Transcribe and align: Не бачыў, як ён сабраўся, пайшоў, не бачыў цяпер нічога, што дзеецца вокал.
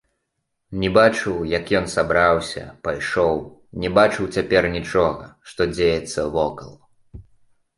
Не 0.83 0.89
бачыў, 0.97 1.33
як 1.57 1.69
ён 1.79 1.85
сабраўся, 1.95 2.63
пайшоў, 2.87 3.37
не 3.83 3.89
бачыў 3.99 4.31
цяпер 4.39 4.63
нічога, 4.77 5.23
што 5.53 5.61
дзеецца 5.75 6.19
вокал. 6.39 6.73